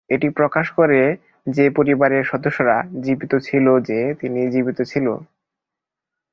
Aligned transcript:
এটি 0.09 0.27
প্রকাশ 0.29 0.65
করে 0.71 0.99
যে 1.47 1.65
পরিবারের 1.69 2.23
সদস্যরা 2.23 2.75
জীবিত 3.01 3.33
ছিল 3.47 3.65
যে 3.81 3.99
তিনি 4.19 4.39
জীবিত 4.53 4.79
ছিল। 4.91 5.07